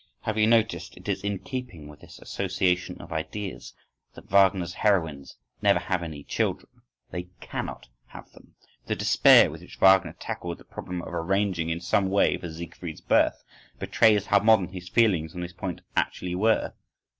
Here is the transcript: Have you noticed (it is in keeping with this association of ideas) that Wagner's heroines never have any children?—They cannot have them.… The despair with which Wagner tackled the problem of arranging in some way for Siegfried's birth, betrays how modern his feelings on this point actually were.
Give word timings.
Have 0.23 0.35
you 0.35 0.47
noticed 0.47 0.97
(it 0.97 1.07
is 1.07 1.23
in 1.23 1.37
keeping 1.37 1.87
with 1.87 1.99
this 1.99 2.17
association 2.17 2.99
of 2.99 3.11
ideas) 3.11 3.75
that 4.15 4.31
Wagner's 4.31 4.73
heroines 4.73 5.37
never 5.61 5.77
have 5.77 6.01
any 6.01 6.23
children?—They 6.23 7.27
cannot 7.39 7.87
have 8.07 8.31
them.… 8.31 8.55
The 8.87 8.95
despair 8.95 9.51
with 9.51 9.61
which 9.61 9.75
Wagner 9.77 10.13
tackled 10.13 10.57
the 10.57 10.63
problem 10.63 11.03
of 11.03 11.13
arranging 11.13 11.69
in 11.69 11.81
some 11.81 12.09
way 12.09 12.35
for 12.39 12.51
Siegfried's 12.51 13.01
birth, 13.01 13.43
betrays 13.77 14.25
how 14.25 14.39
modern 14.39 14.69
his 14.69 14.89
feelings 14.89 15.35
on 15.35 15.41
this 15.41 15.53
point 15.53 15.81
actually 15.95 16.33
were. 16.33 16.73